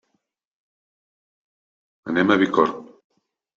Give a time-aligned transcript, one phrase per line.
[2.13, 2.83] Anem a Bicorb.